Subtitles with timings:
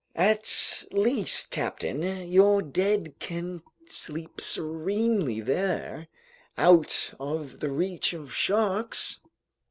[0.15, 6.07] "At least, captain, your dead can sleep serenely there,
[6.57, 9.19] out of the reach of sharks!"